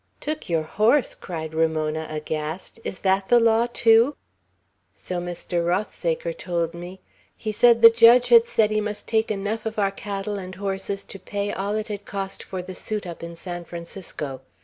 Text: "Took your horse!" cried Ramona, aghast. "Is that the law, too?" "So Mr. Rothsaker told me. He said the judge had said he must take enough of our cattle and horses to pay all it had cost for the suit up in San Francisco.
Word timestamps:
"Took 0.19 0.49
your 0.49 0.63
horse!" 0.63 1.13
cried 1.13 1.53
Ramona, 1.53 2.07
aghast. 2.09 2.79
"Is 2.83 2.97
that 3.05 3.29
the 3.29 3.39
law, 3.39 3.67
too?" 3.71 4.15
"So 4.95 5.21
Mr. 5.21 5.63
Rothsaker 5.63 6.33
told 6.35 6.73
me. 6.73 7.01
He 7.37 7.51
said 7.51 7.83
the 7.83 7.91
judge 7.91 8.29
had 8.29 8.47
said 8.47 8.71
he 8.71 8.81
must 8.81 9.05
take 9.07 9.29
enough 9.29 9.67
of 9.67 9.77
our 9.77 9.91
cattle 9.91 10.39
and 10.39 10.55
horses 10.55 11.03
to 11.03 11.19
pay 11.19 11.53
all 11.53 11.75
it 11.75 11.89
had 11.89 12.05
cost 12.05 12.41
for 12.41 12.63
the 12.63 12.73
suit 12.73 13.05
up 13.05 13.21
in 13.21 13.35
San 13.35 13.63
Francisco. 13.63 14.41